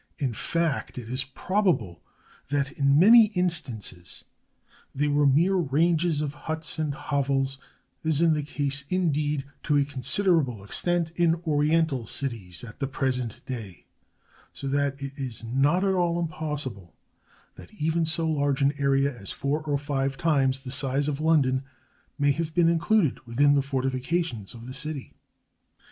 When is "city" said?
24.73-25.13